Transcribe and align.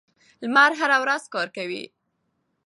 لمر 0.43 0.71
هره 0.79 0.97
ورځ 1.03 1.23
کار 1.33 1.47
کوي. 1.57 1.83